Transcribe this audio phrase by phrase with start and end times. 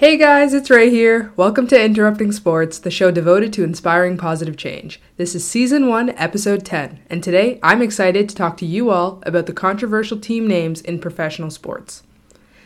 [0.00, 1.30] Hey guys, it's Ray here.
[1.36, 4.98] Welcome to Interrupting Sports, the show devoted to inspiring positive change.
[5.18, 9.22] This is season 1, episode 10, and today I'm excited to talk to you all
[9.26, 12.02] about the controversial team names in professional sports.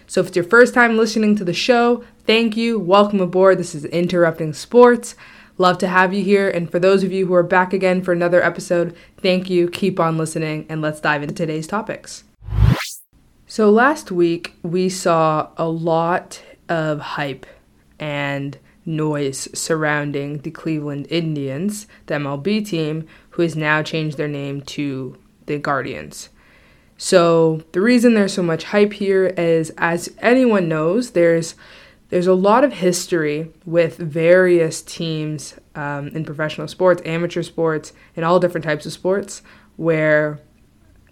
[0.07, 2.79] So if it's your first time listening to the show, thank you.
[2.79, 3.59] Welcome aboard.
[3.59, 5.17] This is Interrupting Sports.
[5.59, 6.49] Love to have you here.
[6.49, 9.69] And for those of you who are back again for another episode, thank you.
[9.69, 12.23] Keep on listening, and let's dive into today's topics.
[13.49, 17.47] So last week, we saw a lot of hype
[17.99, 24.61] and noise surrounding the Cleveland Indians, the MLB team, who has now changed their name
[24.63, 26.29] to the Guardians.
[26.97, 31.55] So the reason there's so much hype here is, as anyone knows, there's
[32.11, 38.25] there's a lot of history with various teams um, in professional sports, amateur sports, and
[38.25, 39.43] all different types of sports
[39.77, 40.39] where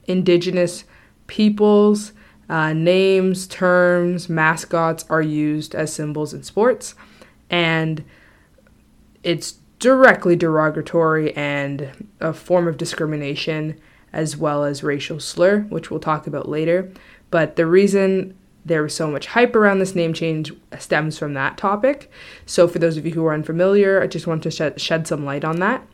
[0.04, 0.84] indigenous
[1.26, 2.12] peoples
[2.52, 6.94] uh, names, terms, mascots are used as symbols in sports,
[7.48, 8.04] and
[9.22, 13.80] it's directly derogatory and a form of discrimination
[14.12, 16.92] as well as racial slur, which we'll talk about later.
[17.30, 18.36] But the reason
[18.66, 22.10] there was so much hype around this name change stems from that topic.
[22.44, 25.24] So, for those of you who are unfamiliar, I just want to shed, shed some
[25.24, 25.88] light on that.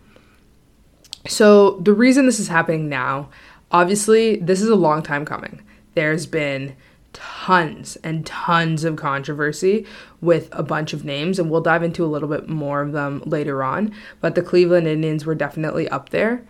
[1.28, 3.28] So, the reason this is happening now,
[3.70, 5.62] obviously, this is a long time coming
[5.98, 6.76] there's been
[7.12, 9.84] tons and tons of controversy
[10.20, 13.20] with a bunch of names, and we'll dive into a little bit more of them
[13.26, 13.92] later on.
[14.20, 16.46] But the Cleveland Indians were definitely up there.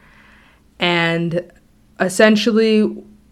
[0.79, 1.51] And
[1.99, 2.83] essentially,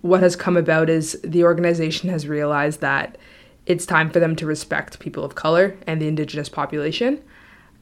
[0.00, 3.18] what has come about is the organization has realized that
[3.66, 7.22] it's time for them to respect people of color and the indigenous population.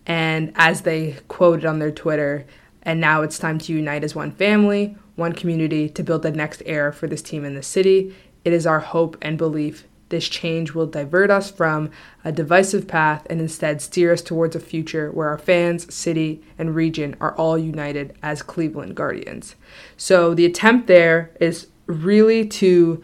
[0.07, 2.47] And as they quoted on their Twitter,
[2.83, 6.62] and now it's time to unite as one family, one community to build the next
[6.67, 8.15] era for this team in the city.
[8.44, 11.91] It is our hope and belief this change will divert us from
[12.25, 16.75] a divisive path and instead steer us towards a future where our fans, city, and
[16.75, 19.56] region are all united as Cleveland Guardians.
[19.97, 23.03] So the attempt there is really to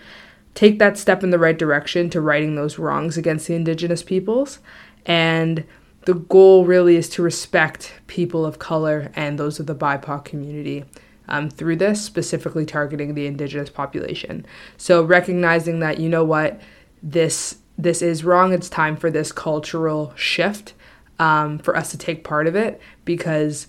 [0.54, 4.58] take that step in the right direction to righting those wrongs against the indigenous peoples
[5.06, 5.64] and
[6.06, 10.84] the goal really is to respect people of color and those of the BIPOC community
[11.30, 14.44] um, through this, specifically targeting the indigenous population.
[14.76, 16.60] So recognizing that you know what
[17.02, 20.74] this this is wrong, it's time for this cultural shift
[21.18, 23.68] um, for us to take part of it because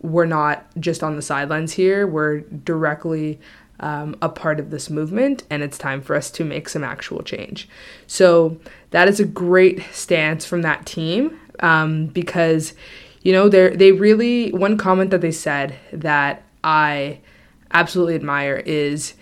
[0.00, 2.06] we're not just on the sidelines here.
[2.06, 3.40] We're directly
[3.80, 7.22] um, a part of this movement, and it's time for us to make some actual
[7.22, 7.68] change.
[8.06, 8.58] So
[8.90, 12.74] that is a great stance from that team um, because
[13.22, 17.20] you know they they really one comment that they said that I
[17.72, 19.14] absolutely admire is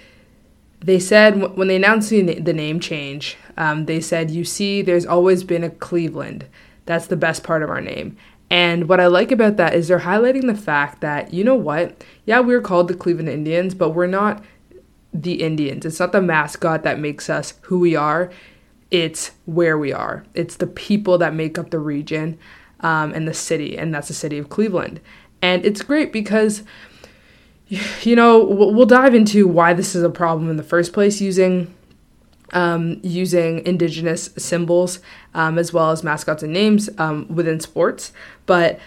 [0.81, 5.44] they said when they announced the, name change, um, they said, You see, there's always
[5.44, 6.47] been a Cleveland.
[6.87, 8.16] That's the best part of our name.
[8.50, 12.05] And what I like about that is they're highlighting the fact that, you know what?
[12.25, 14.43] Yeah, we're called the Cleveland Indians, but we're not
[15.12, 15.84] the Indians.
[15.87, 18.31] It's not the mascot that makes us who we are,
[18.91, 20.25] it's where we are.
[20.34, 22.38] It's the people that make up the region
[22.81, 25.00] um, and the city, and that's the city of Cleveland.
[25.43, 26.62] And it's great because
[28.02, 31.75] you know, we'll dive into why this is a problem in the first place using
[32.52, 35.00] um, using indigenous symbols
[35.34, 38.12] um, as well as mascots and names um, within sports.
[38.47, 38.78] But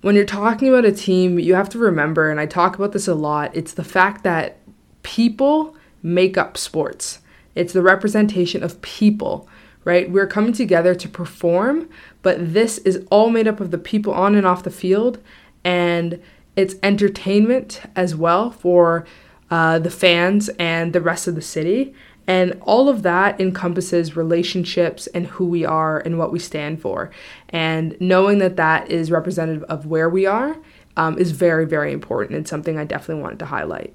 [0.00, 3.06] when you're talking about a team, you have to remember, and I talk about this
[3.08, 4.58] a lot, it's the fact that
[5.02, 7.20] people make up sports.
[7.54, 9.48] It's the representation of people,
[9.84, 10.10] right?
[10.10, 11.90] We're coming together to perform,
[12.22, 15.18] but this is all made up of the people on and off the field.
[15.64, 16.20] And
[16.56, 19.06] it's entertainment as well for
[19.50, 21.94] uh, the fans and the rest of the city.
[22.26, 27.10] And all of that encompasses relationships and who we are and what we stand for.
[27.48, 30.56] And knowing that that is representative of where we are
[30.96, 32.38] um, is very, very important.
[32.38, 33.94] It's something I definitely wanted to highlight.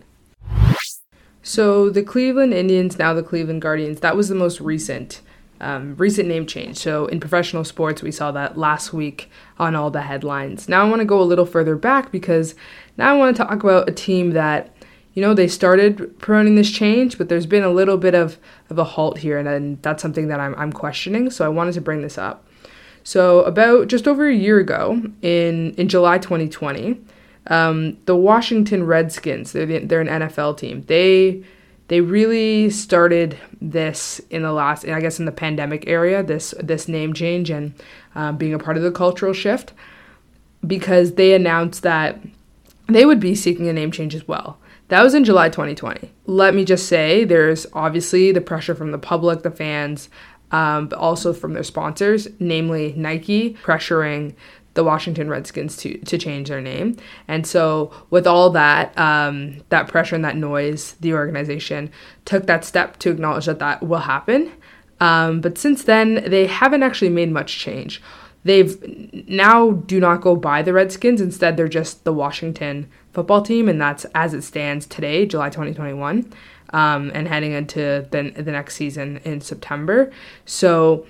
[1.41, 5.21] So, the Cleveland Indians, now the Cleveland Guardians, that was the most recent
[5.59, 6.77] um, recent name change.
[6.77, 10.69] So in professional sports, we saw that last week on all the headlines.
[10.69, 12.55] Now I want to go a little further back because
[12.97, 14.75] now I want to talk about a team that,
[15.13, 18.37] you know, they started promoting this change, but there's been a little bit of,
[18.69, 21.29] of a halt here, and, and that's something that I'm, I'm questioning.
[21.29, 22.47] So I wanted to bring this up.
[23.03, 26.99] So about just over a year ago, in in July 2020,
[27.47, 30.83] um, the Washington Redskins, they're, the, they're an NFL team.
[30.87, 31.43] They
[31.87, 36.23] they really started this in the last, and I guess, in the pandemic area.
[36.23, 37.73] This this name change and
[38.15, 39.73] uh, being a part of the cultural shift,
[40.65, 42.19] because they announced that
[42.87, 44.57] they would be seeking a name change as well.
[44.89, 46.11] That was in July 2020.
[46.25, 50.07] Let me just say, there's obviously the pressure from the public, the fans,
[50.51, 54.33] um, but also from their sponsors, namely Nike, pressuring
[54.77, 56.95] the Washington Redskins to to change their name.
[57.27, 61.91] And so with all that um, that pressure and that noise, the organization
[62.25, 64.51] took that step to acknowledge that that will happen.
[64.99, 68.01] Um, but since then, they haven't actually made much change.
[68.43, 68.77] They've
[69.27, 71.21] now do not go by the Redskins.
[71.21, 76.31] Instead, they're just the Washington football team, and that's as it stands today, July 2021,
[76.69, 80.11] um, and heading into the, the next season in September.
[80.45, 81.07] So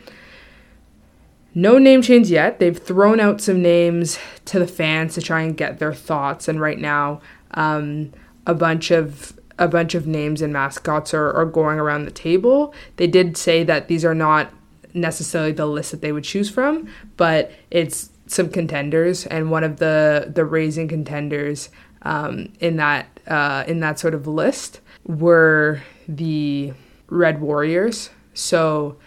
[1.58, 2.60] no name change yet.
[2.60, 6.62] They've thrown out some names to the fans to try and get their thoughts, and
[6.62, 7.20] right now,
[7.56, 8.14] um,
[8.46, 12.76] a bunch of a bunch of names and mascots are, are going around the table.
[12.98, 14.54] They did say that these are not
[14.94, 16.88] necessarily the list that they would choose from,
[17.18, 21.70] but it's some contenders, and one of the the raising contenders
[22.04, 26.72] um, in that uh, in that sort of list were the
[27.08, 28.12] Red Warriors.
[28.36, 28.98] So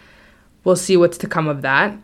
[0.65, 1.97] we'll see what's to come of that.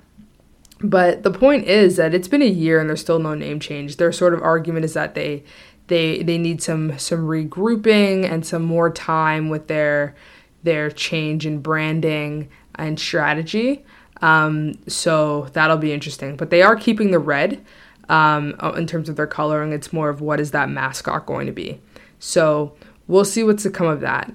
[0.80, 3.98] But the point is that it's been a year and there's still no name change.
[3.98, 5.44] Their sort of argument is that they
[5.88, 10.16] they they need some some regrouping and some more time with their
[10.64, 13.86] their change in branding and strategy.
[14.22, 16.36] Um, so that'll be interesting.
[16.36, 17.64] But they are keeping the red
[18.10, 19.74] um, in terms of their coloring.
[19.74, 21.80] It's more of what is that mascot going to be.
[22.20, 22.76] So
[23.08, 24.34] we'll see what's to come of that.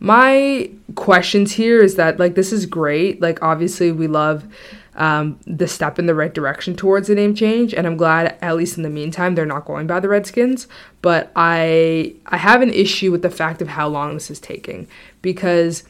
[0.00, 3.20] My questions here is that like this is great.
[3.20, 4.44] Like obviously we love
[4.94, 8.56] um, the step in the right direction towards the name change, and I'm glad at
[8.56, 10.66] least in the meantime they're not going by the Redskins.
[11.02, 14.88] But I I have an issue with the fact of how long this is taking
[15.22, 15.84] because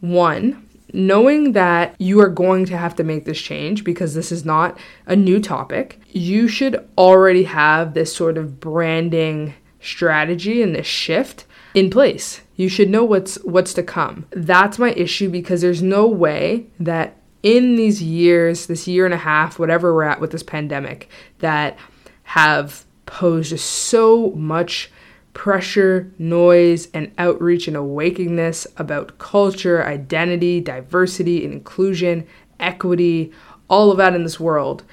[0.00, 4.44] one knowing that you are going to have to make this change because this is
[4.44, 10.86] not a new topic, you should already have this sort of branding strategy and this
[10.86, 11.44] shift
[11.74, 12.40] in place.
[12.60, 14.26] You should know what's what's to come.
[14.32, 19.16] That's my issue because there's no way that in these years, this year and a
[19.16, 21.08] half, whatever we're at with this pandemic,
[21.38, 21.78] that
[22.24, 24.90] have posed so much
[25.32, 32.26] pressure, noise, and outreach and awakeness about culture, identity, diversity, inclusion,
[32.58, 33.32] equity,
[33.68, 34.84] all of that in this world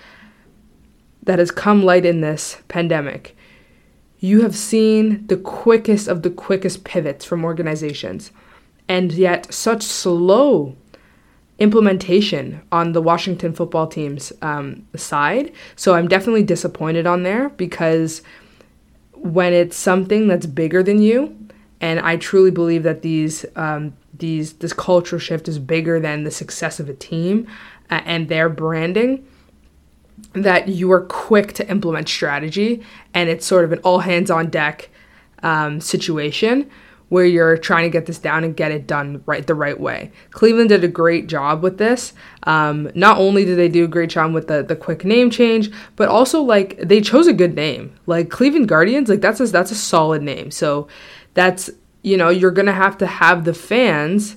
[1.23, 3.36] that has come light in this pandemic.
[4.19, 8.31] You have seen the quickest of the quickest pivots from organizations,
[8.87, 10.75] and yet such slow
[11.59, 15.51] implementation on the Washington football team's um, side.
[15.75, 18.21] So I'm definitely disappointed on there because
[19.13, 21.35] when it's something that's bigger than you,
[21.81, 26.31] and I truly believe that these um, these this cultural shift is bigger than the
[26.31, 27.47] success of a team
[27.89, 29.27] uh, and their branding.
[30.33, 32.83] That you are quick to implement strategy,
[33.13, 34.89] and it's sort of an all hands on deck
[35.43, 36.69] um, situation
[37.09, 40.11] where you're trying to get this down and get it done right the right way.
[40.31, 42.13] Cleveland did a great job with this.
[42.43, 45.71] Um, not only did they do a great job with the the quick name change,
[45.95, 47.97] but also like they chose a good name.
[48.05, 50.51] Like Cleveland Guardians, like that's a, that's a solid name.
[50.51, 50.87] So
[51.33, 51.69] that's
[52.01, 54.35] you know you're gonna have to have the fans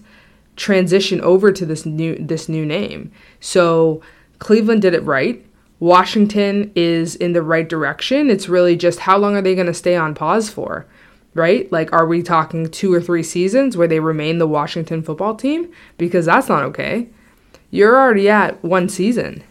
[0.56, 3.10] transition over to this new this new name.
[3.40, 4.00] So
[4.38, 5.44] Cleveland did it right.
[5.80, 8.30] Washington is in the right direction.
[8.30, 10.86] It's really just how long are they going to stay on pause for?
[11.34, 11.70] right?
[11.70, 15.70] Like, are we talking two or three seasons where they remain the Washington football team?
[15.96, 17.08] Because that's not okay.
[17.70, 19.44] You're already at one season.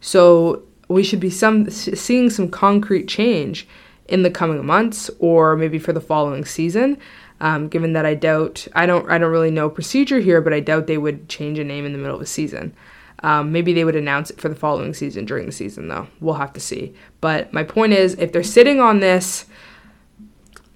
[0.00, 3.68] So we should be some seeing some concrete change
[4.06, 6.96] in the coming months or maybe for the following season.
[7.40, 10.60] Um, given that I doubt I don't I don't really know procedure here, but I
[10.60, 12.74] doubt they would change a name in the middle of a season.
[13.22, 16.06] Um, maybe they would announce it for the following season during the season, though.
[16.20, 16.94] We'll have to see.
[17.20, 19.46] But my point is, if they're sitting on this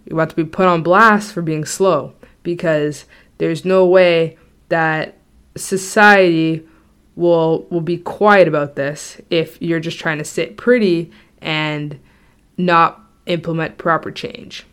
[0.04, 3.04] you're about to be put on blast for being slow because
[3.38, 4.36] there's no way
[4.68, 5.16] that
[5.56, 6.66] society
[7.14, 11.98] will will be quiet about this if you're just trying to sit pretty and
[12.56, 14.66] not implement proper change.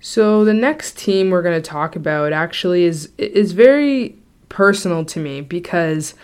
[0.00, 5.20] So the next team we're going to talk about actually is is very personal to
[5.20, 6.14] me because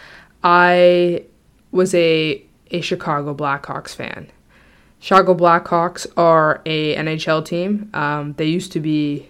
[0.43, 1.25] I
[1.73, 4.31] was a a Chicago Blackhawks fan
[5.01, 7.91] Chicago Blackhawks are a NHL team.
[7.95, 9.29] Um, they used to be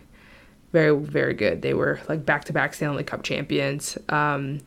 [0.73, 1.63] very very good.
[1.63, 3.97] They were like back to back Stanley Cup champions.
[4.09, 4.61] Um,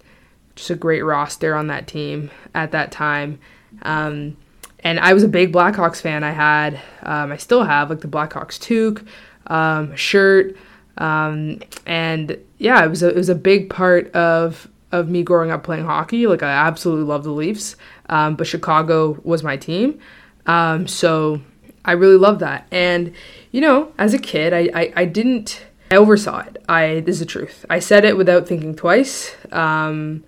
[0.56, 3.40] just a great roster on that team at that time.
[3.82, 4.38] Um,
[4.80, 6.24] and I was a big Blackhawks fan.
[6.24, 9.06] I had, um, I still have like the Blackhawks toque,
[9.48, 10.56] um, shirt,
[10.98, 15.50] um, and yeah, it was a, it was a big part of of me growing
[15.50, 16.28] up playing hockey.
[16.28, 17.76] Like I absolutely love the Leafs,
[18.10, 20.00] um, but Chicago was my team.
[20.46, 21.42] Um, so
[21.84, 22.68] I really love that.
[22.72, 23.14] And,
[23.52, 26.64] you know, as a kid, I, I, I didn't I oversaw it.
[26.68, 27.66] I this is the truth.
[27.70, 30.24] I said it without thinking twice, um,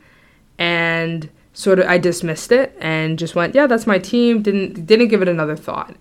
[0.59, 4.43] and sort of I dismissed it and just went, yeah, that's my team.
[4.43, 5.95] Didn't didn't give it another thought.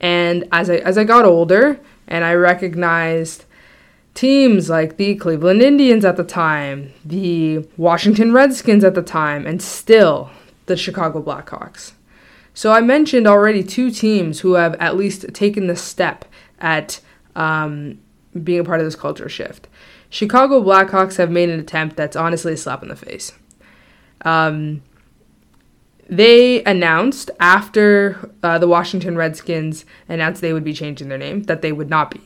[0.00, 3.44] And as I as I got older and I recognized
[4.16, 9.62] teams like the Cleveland Indians at the time, the Washington Redskins at the time, and
[9.62, 10.30] still
[10.64, 11.92] the Chicago Blackhawks.
[12.54, 16.24] So I mentioned already two teams who have at least taken the step
[16.58, 17.00] at
[17.36, 18.00] um,
[18.42, 19.68] being a part of this culture shift.
[20.08, 23.32] Chicago Blackhawks have made an attempt that's honestly a slap in the face.
[24.22, 24.82] Um,
[26.08, 31.60] they announced after uh, the Washington Redskins announced they would be changing their name that
[31.60, 32.22] they would not be.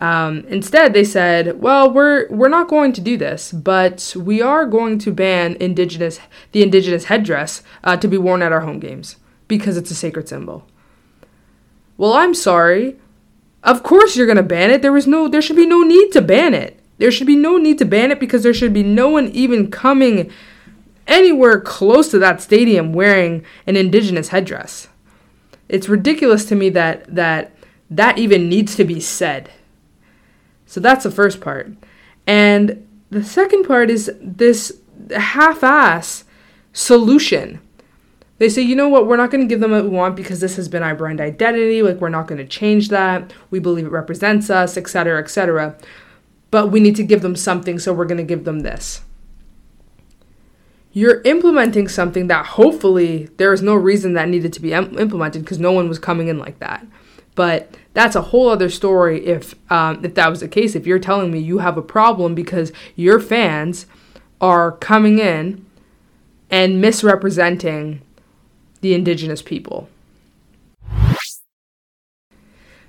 [0.00, 4.64] Um, instead, they said, "Well, we're we're not going to do this, but we are
[4.64, 6.18] going to ban indigenous
[6.52, 9.16] the indigenous headdress uh, to be worn at our home games
[9.46, 10.66] because it's a sacred symbol."
[11.98, 12.96] Well, I'm sorry.
[13.62, 14.80] Of course, you're going to ban it.
[14.80, 16.80] There was no, there should be no need to ban it.
[16.96, 19.70] There should be no need to ban it because there should be no one even
[19.70, 20.30] coming
[21.06, 24.88] anywhere close to that stadium wearing an indigenous headdress.
[25.68, 27.54] It's ridiculous to me that that
[27.90, 29.50] that even needs to be said.
[30.70, 31.72] So that's the first part.
[32.28, 34.80] And the second part is this
[35.16, 36.22] half-ass
[36.72, 37.60] solution.
[38.38, 40.38] They say, you know what, we're not going to give them what we want because
[40.38, 41.82] this has been our brand identity.
[41.82, 43.32] Like, we're not going to change that.
[43.50, 45.76] We believe it represents us, etc., etc.
[46.52, 49.02] But we need to give them something, so we're going to give them this
[50.92, 55.42] you're implementing something that hopefully there is no reason that needed to be em- implemented
[55.42, 56.84] because no one was coming in like that.
[57.40, 60.74] But that's a whole other story if um, if that was the case.
[60.74, 63.86] If you're telling me you have a problem because your fans
[64.42, 65.64] are coming in
[66.50, 68.02] and misrepresenting
[68.82, 69.88] the indigenous people.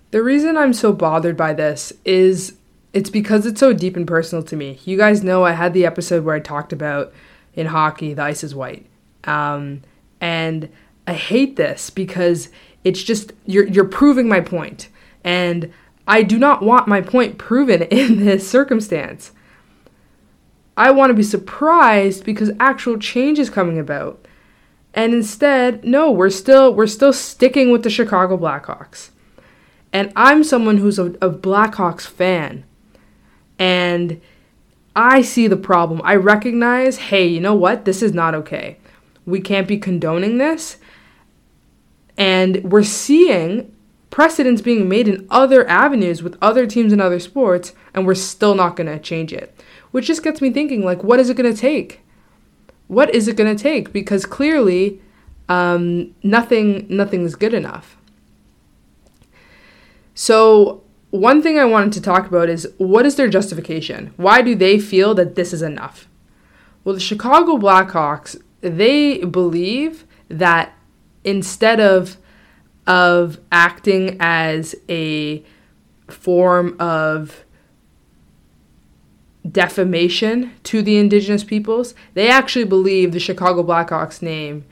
[0.09, 2.57] The reason I'm so bothered by this is
[2.91, 4.79] it's because it's so deep and personal to me.
[4.83, 7.13] You guys know I had the episode where I talked about
[7.53, 8.85] in hockey, the ice is white.
[9.23, 9.83] Um,
[10.19, 10.67] and
[11.07, 12.49] I hate this because
[12.83, 14.89] it's just you're you're proving my point,
[15.23, 15.71] and
[16.07, 19.31] I do not want my point proven in this circumstance.
[20.77, 24.25] I want to be surprised because actual change is coming about.
[24.93, 29.09] And instead, no, we're still we're still sticking with the Chicago Blackhawks.
[29.93, 32.63] And I'm someone who's a, a Blackhawks fan.
[33.59, 34.21] And
[34.95, 36.01] I see the problem.
[36.03, 37.85] I recognize, hey, you know what?
[37.85, 38.77] This is not okay.
[39.25, 40.77] We can't be condoning this.
[42.17, 43.75] And we're seeing
[44.09, 48.55] precedents being made in other avenues with other teams and other sports, and we're still
[48.55, 49.55] not going to change it.
[49.91, 52.01] Which just gets me thinking, like, what is it going to take?
[52.87, 53.93] What is it going to take?
[53.93, 55.01] Because clearly,
[55.49, 57.97] um, nothing, nothing's good enough.
[60.13, 64.13] So one thing I wanted to talk about is what is their justification?
[64.17, 66.07] Why do they feel that this is enough?
[66.83, 70.73] Well, the Chicago Blackhawks, they believe that
[71.23, 72.17] instead of
[72.87, 75.43] of acting as a
[76.07, 77.45] form of
[79.49, 84.65] defamation to the indigenous peoples, they actually believe the Chicago Blackhawks name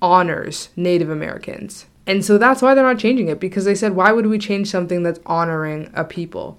[0.00, 1.86] honors Native Americans.
[2.06, 4.70] And so that's why they're not changing it because they said, why would we change
[4.70, 6.58] something that's honoring a people?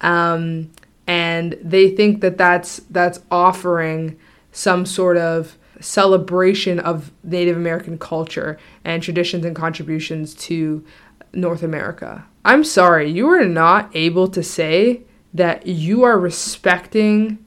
[0.00, 0.70] Um,
[1.06, 4.18] and they think that that's that's offering
[4.50, 10.84] some sort of celebration of Native American culture and traditions and contributions to
[11.32, 12.24] North America.
[12.44, 15.02] I'm sorry, you are not able to say
[15.32, 17.44] that you are respecting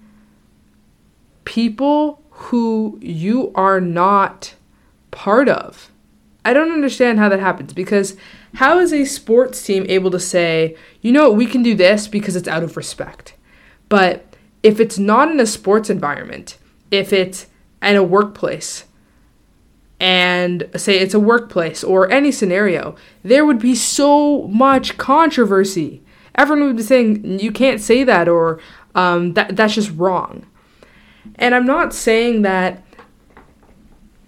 [1.46, 4.53] people who you are not
[5.12, 5.89] part of.
[6.43, 8.15] I don't understand how that happens because
[8.55, 12.36] how is a sports team able to say, you know we can do this because
[12.36, 13.34] it's out of respect?
[13.89, 16.57] But if it's not in a sports environment,
[16.91, 17.48] if it's
[17.88, 18.86] in a workplace,
[20.00, 26.03] and say it's a workplace or any scenario, there would be so much controversy.
[26.36, 28.60] Everyone would be saying you can't say that or
[28.94, 30.46] um, that that's just wrong.
[31.36, 32.84] And I'm not saying that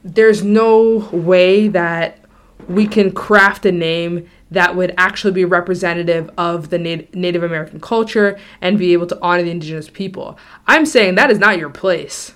[0.04, 2.20] there's no way that
[2.68, 7.80] we can craft a name that would actually be representative of the Nat- Native American
[7.80, 10.38] culture and be able to honor the indigenous people.
[10.68, 12.34] I'm saying that is not your place.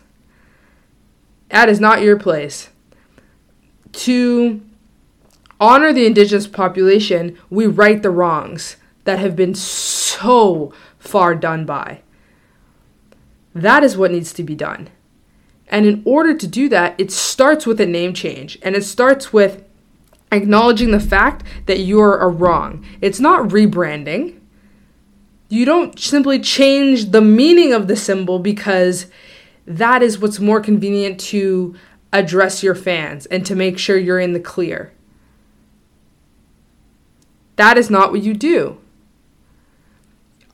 [1.53, 2.69] That is not your place.
[3.91, 4.59] To
[5.59, 12.01] honor the indigenous population, we right the wrongs that have been so far done by.
[13.53, 14.89] That is what needs to be done.
[15.67, 18.57] And in order to do that, it starts with a name change.
[18.63, 19.63] And it starts with
[20.31, 22.83] acknowledging the fact that you're a wrong.
[22.99, 24.39] It's not rebranding.
[25.49, 29.05] You don't simply change the meaning of the symbol because
[29.65, 31.75] that is what's more convenient to
[32.11, 34.93] address your fans and to make sure you're in the clear.
[37.55, 38.77] That is not what you do.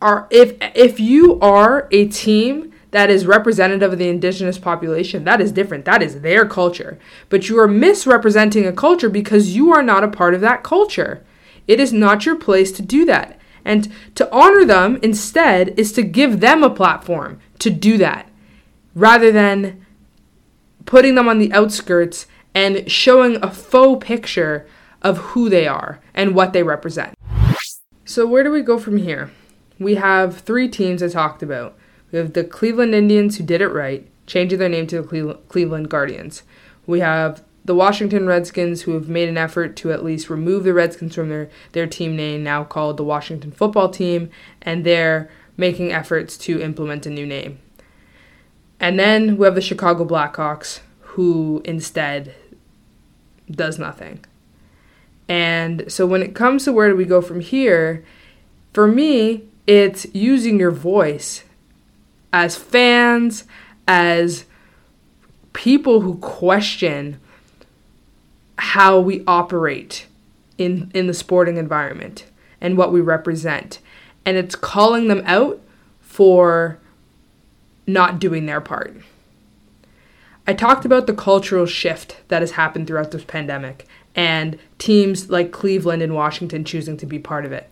[0.01, 5.41] Are if if you are a team that is representative of the indigenous population, that
[5.41, 5.85] is different.
[5.85, 6.97] That is their culture.
[7.27, 11.23] But you are misrepresenting a culture because you are not a part of that culture.
[11.67, 13.39] It is not your place to do that.
[13.65, 18.28] And to honor them instead is to give them a platform to do that
[18.96, 19.86] rather than
[20.86, 24.67] putting them on the outskirts and showing a faux picture
[25.01, 27.13] of who they are and what they represent.
[28.05, 29.31] So, where do we go from here?
[29.77, 31.77] We have three teams I talked about.
[32.12, 35.89] We have the Cleveland Indians who did it right, changing their name to the Cleveland
[35.89, 36.43] Guardians.
[36.88, 40.74] We have the Washington Redskins who have made an effort to at least remove the
[40.74, 44.31] Redskins from their, their team name, now called the Washington Football Team,
[44.62, 47.60] and they're making efforts to implement a new name.
[48.79, 52.33] And then we have the Chicago Blackhawks who instead
[53.50, 54.24] does nothing.
[55.27, 58.03] And so when it comes to where do we go from here,
[58.74, 61.43] for me, it's using your voice
[62.31, 63.43] as fans,
[63.88, 64.45] as
[65.53, 67.19] people who question
[68.57, 70.05] how we operate
[70.57, 72.25] in in the sporting environment
[72.59, 73.79] and what we represent
[74.25, 75.59] and it's calling them out
[76.01, 76.77] for
[77.93, 78.96] not doing their part.
[80.48, 85.51] I talked about the cultural shift that has happened throughout this pandemic and teams like
[85.51, 87.69] Cleveland and Washington choosing to be part of it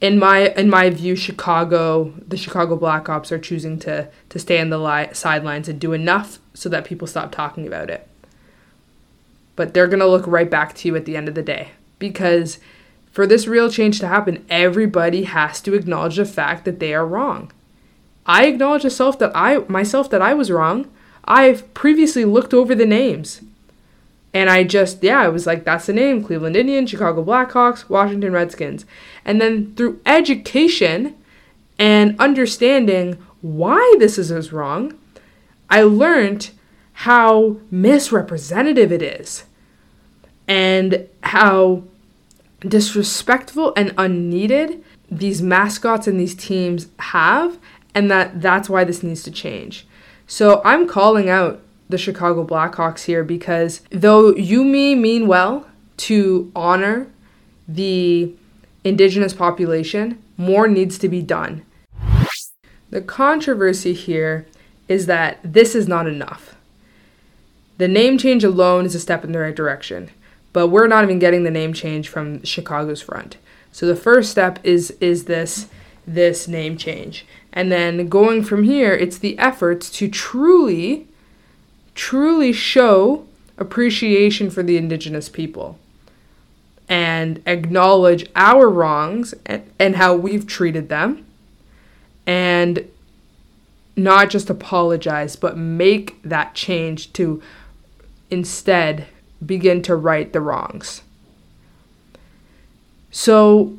[0.00, 4.70] in my in my view, Chicago, the Chicago Blackhawks are choosing to to stay on
[4.70, 8.06] the li- sidelines and do enough so that people stop talking about it.
[9.54, 12.58] But they're gonna look right back to you at the end of the day because
[13.10, 17.06] for this real change to happen, everybody has to acknowledge the fact that they are
[17.06, 17.50] wrong.
[18.26, 20.90] I acknowledge myself that I myself that I was wrong.
[21.24, 23.40] I've previously looked over the names.
[24.34, 28.32] And I just, yeah, I was like, that's the name Cleveland Indians, Chicago Blackhawks, Washington
[28.32, 28.84] Redskins.
[29.24, 31.14] And then through education
[31.78, 34.98] and understanding why this is wrong,
[35.70, 36.50] I learned
[36.92, 39.44] how misrepresentative it is
[40.46, 41.84] and how
[42.60, 47.58] disrespectful and unneeded these mascots and these teams have
[47.96, 49.86] and that that's why this needs to change.
[50.26, 55.66] So I'm calling out the Chicago Blackhawks here because though you may mean well
[55.98, 57.08] to honor
[57.66, 58.34] the
[58.84, 61.64] indigenous population, more needs to be done.
[62.90, 64.46] The controversy here
[64.88, 66.54] is that this is not enough.
[67.78, 70.10] The name change alone is a step in the right direction,
[70.52, 73.38] but we're not even getting the name change from Chicago's front.
[73.72, 75.66] So the first step is is this
[76.06, 77.26] this name change.
[77.56, 81.08] And then going from here, it's the efforts to truly
[81.94, 85.78] truly show appreciation for the indigenous people
[86.90, 91.24] and acknowledge our wrongs and, and how we've treated them
[92.26, 92.86] and
[93.96, 97.42] not just apologize but make that change to
[98.30, 99.06] instead
[99.44, 101.00] begin to right the wrongs.
[103.10, 103.78] So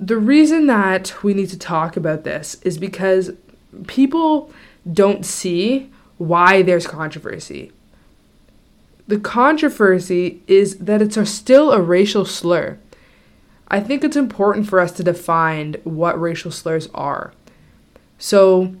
[0.00, 3.32] the reason that we need to talk about this is because
[3.86, 4.50] people
[4.90, 7.70] don't see why there's controversy.
[9.06, 12.78] The controversy is that it's still a racial slur.
[13.68, 17.34] I think it's important for us to define what racial slurs are.
[18.18, 18.74] So,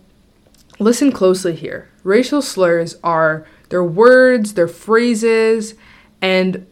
[0.78, 1.90] listen closely here.
[2.02, 5.74] Racial slurs are their words, their phrases,
[6.22, 6.66] and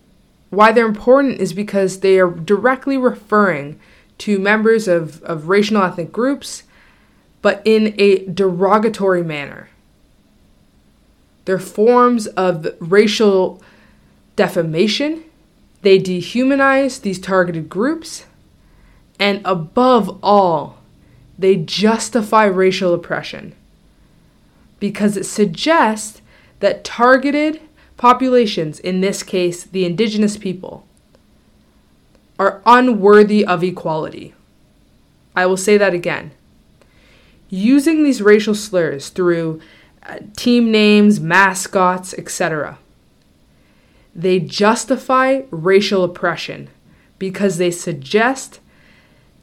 [0.51, 3.79] why they're important is because they are directly referring
[4.18, 6.64] to members of, of racial ethnic groups,
[7.40, 9.68] but in a derogatory manner.
[11.44, 13.62] They're forms of racial
[14.37, 15.24] defamation.
[15.83, 18.26] They dehumanize these targeted groups.
[19.18, 20.78] And above all,
[21.38, 23.54] they justify racial oppression
[24.81, 26.20] because it suggests
[26.61, 27.61] that targeted
[27.96, 30.87] populations, in this case the indigenous people,
[32.38, 34.35] are unworthy of equality.
[35.35, 36.33] I will say that again.
[37.48, 39.61] Using these racial slurs through
[40.05, 42.79] uh, team names, mascots, etc.
[44.14, 46.68] They justify racial oppression
[47.18, 48.61] because they suggest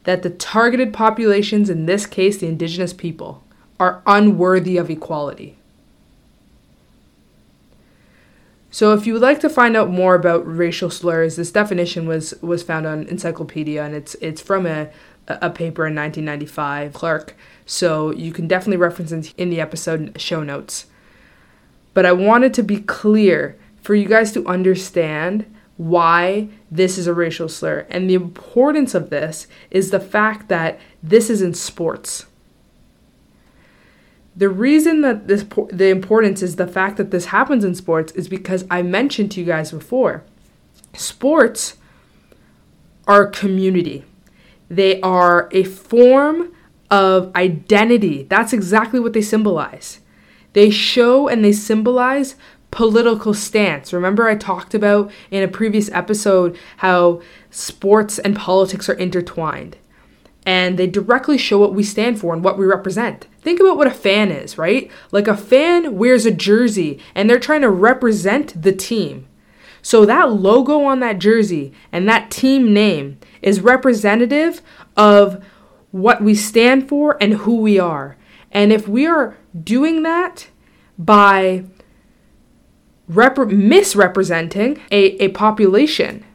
[0.04, 3.44] that the targeted populations, in this case the indigenous people,
[3.80, 5.58] are unworthy of equality.
[8.76, 12.34] So if you would like to find out more about racial slurs, this definition was
[12.42, 14.90] was found on Encyclopedia and it's it's from a
[15.30, 17.38] a, paper in 1995, Clark.
[17.66, 20.88] So you can definitely reference in, in the episode show notes.
[21.94, 25.46] But I wanted to be clear for you guys to understand
[25.78, 27.88] why this is a racial slur.
[27.90, 32.26] And the importance of this is the fact that this is in sports.
[34.36, 38.28] The reason that this the importance is the fact that this happens in sports is
[38.28, 40.24] because I mentioned to you guys before.
[40.94, 41.78] Sports
[43.08, 44.04] are community.
[44.70, 46.52] They are a form
[46.92, 48.24] of identity.
[48.24, 50.00] That's exactly what they symbolize.
[50.54, 52.36] They show and they symbolize
[52.72, 53.94] political stance.
[53.94, 59.78] Remember, I talked about in a previous episode how sports and politics are intertwined.
[60.46, 63.28] And they directly show what we stand for and what we represent.
[63.42, 64.92] Think about what a fan is, right?
[65.12, 69.28] Like a fan wears a jersey and they're trying to represent the team.
[69.82, 74.62] So that logo on that jersey and that team name is representative
[74.98, 75.44] of
[75.92, 78.18] what we stand for and who we are.
[78.52, 80.48] And if we are doing that
[80.98, 81.66] by
[83.08, 86.26] rep- misrepresenting a, a population,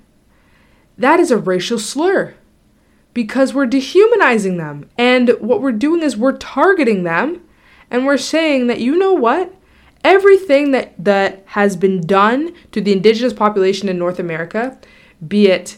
[0.96, 2.34] that is a racial slur
[3.14, 4.88] because we're dehumanizing them.
[4.96, 7.42] And what we're doing is we're targeting them
[7.90, 9.54] and we're saying that, you know what?
[10.02, 14.78] Everything that, that has been done to the indigenous population in North America,
[15.26, 15.76] be it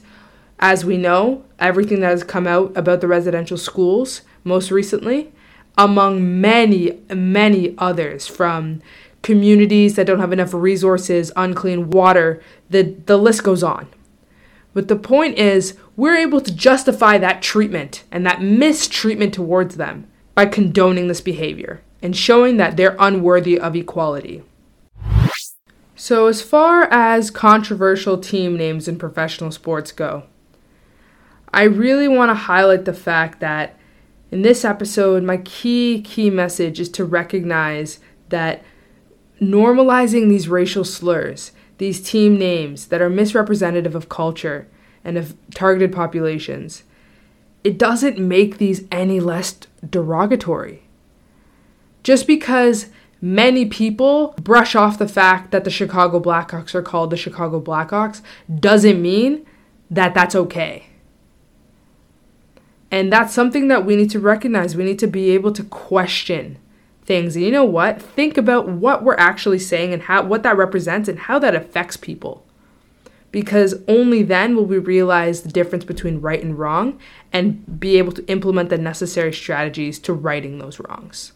[0.60, 5.32] as we know, everything that has come out about the residential schools most recently,
[5.76, 8.80] among many, many others from
[9.22, 13.88] communities that don't have enough resources, unclean water, the, the list goes on.
[14.74, 20.08] But the point is, we're able to justify that treatment and that mistreatment towards them
[20.34, 24.42] by condoning this behavior and showing that they're unworthy of equality.
[25.94, 30.24] So, as far as controversial team names in professional sports go,
[31.52, 33.78] I really want to highlight the fact that
[34.30, 38.64] in this episode, my key, key message is to recognize that
[39.40, 44.68] normalizing these racial slurs, these team names that are misrepresentative of culture
[45.02, 46.84] and of targeted populations,
[47.64, 49.56] it doesn't make these any less
[49.90, 50.84] derogatory.
[52.04, 52.86] Just because
[53.20, 58.22] many people brush off the fact that the Chicago Blackhawks are called the Chicago Blackhawks
[58.60, 59.44] doesn't mean
[59.90, 60.86] that that's okay.
[62.92, 64.76] And that's something that we need to recognize.
[64.76, 66.58] We need to be able to question
[67.04, 67.36] things.
[67.36, 68.00] And you know what?
[68.00, 71.96] Think about what we're actually saying and how what that represents and how that affects
[71.96, 72.46] people.
[73.30, 77.00] Because only then will we realize the difference between right and wrong
[77.32, 81.32] and be able to implement the necessary strategies to righting those wrongs.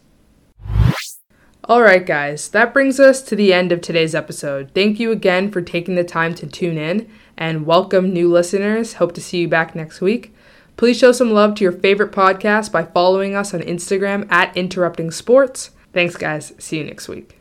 [1.63, 4.71] All right, guys, that brings us to the end of today's episode.
[4.73, 8.93] Thank you again for taking the time to tune in and welcome new listeners.
[8.93, 10.33] Hope to see you back next week.
[10.77, 15.11] Please show some love to your favorite podcast by following us on Instagram at Interrupting
[15.11, 15.71] Sports.
[15.91, 16.53] Thanks, guys.
[16.59, 17.36] See you next week.